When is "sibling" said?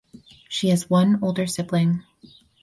1.45-2.03